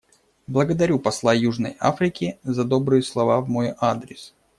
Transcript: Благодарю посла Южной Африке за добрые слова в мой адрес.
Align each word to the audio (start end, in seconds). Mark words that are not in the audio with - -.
Благодарю 0.47 0.97
посла 0.97 1.31
Южной 1.31 1.77
Африке 1.79 2.39
за 2.41 2.63
добрые 2.63 3.03
слова 3.03 3.39
в 3.39 3.47
мой 3.49 3.75
адрес. 3.79 4.33